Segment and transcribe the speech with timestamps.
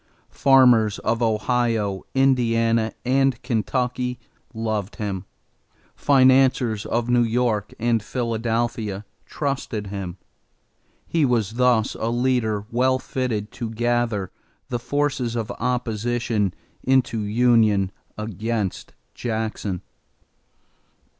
[0.31, 4.17] Farmers of Ohio, Indiana, and Kentucky
[4.51, 5.25] loved him;
[5.95, 10.17] financiers of New York and Philadelphia trusted him.
[11.05, 14.31] He was thus a leader well fitted to gather
[14.69, 19.83] the forces of opposition into union against Jackson.